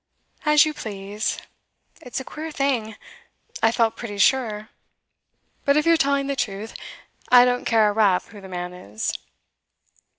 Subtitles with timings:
[0.47, 1.37] 'As you please.
[2.01, 2.95] It's a queer thing;
[3.61, 4.69] I felt pretty sure.
[5.63, 6.73] But if you're telling the truth,
[7.29, 9.13] I don't care a rap who the man is.